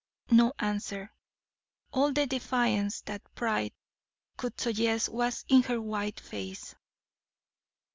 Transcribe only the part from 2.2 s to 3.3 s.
defiance that